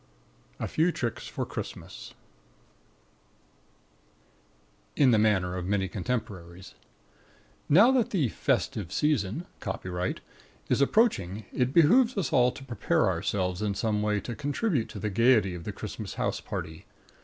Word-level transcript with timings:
A 0.59 0.67
FEW 0.67 0.91
TRICKS 0.91 1.27
FOR 1.27 1.45
CHRISTMAS 1.45 2.15
(In 4.95 5.11
the 5.11 5.19
manner 5.19 5.55
of 5.55 5.67
many 5.67 5.87
contemporaries) 5.87 6.73
Now 7.69 7.91
that 7.91 8.09
the 8.09 8.29
"festive 8.29 8.91
season" 8.91 9.45
(copyright) 9.59 10.21
is 10.69 10.81
approaching, 10.81 11.45
it 11.53 11.71
behoves 11.71 12.17
us 12.17 12.33
all 12.33 12.51
to 12.51 12.63
prepare 12.65 13.07
ourselves 13.07 13.61
in 13.61 13.75
some 13.75 14.01
way 14.01 14.19
to 14.21 14.33
contribute 14.35 14.89
to 14.89 14.97
the 14.97 15.11
gaiety 15.11 15.53
of 15.53 15.65
the 15.65 15.71
Christmas 15.71 16.15
house 16.15 16.41
party. 16.41 16.87